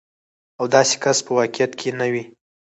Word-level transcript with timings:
او 0.59 0.65
داسې 0.75 0.95
کس 1.03 1.17
په 1.25 1.31
واقعيت 1.39 1.71
کې 1.79 1.89
نه 1.99 2.07
وي. 2.13 2.23